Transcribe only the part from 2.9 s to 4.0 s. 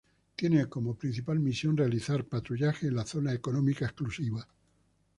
la Zona Económica